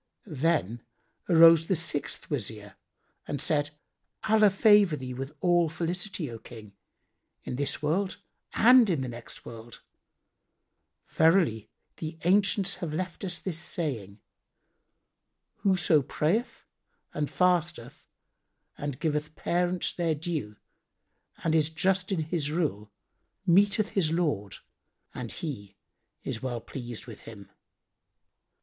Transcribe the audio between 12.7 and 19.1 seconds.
have left us this saying, 'Whoso prayeth and fasteth and